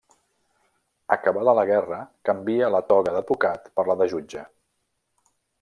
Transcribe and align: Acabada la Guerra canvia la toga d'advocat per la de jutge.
Acabada 1.15 1.53
la 1.59 1.65
Guerra 1.71 1.99
canvia 2.29 2.71
la 2.77 2.83
toga 2.89 3.15
d'advocat 3.19 3.71
per 3.77 3.89
la 3.93 4.01
de 4.01 4.09
jutge. 4.15 4.51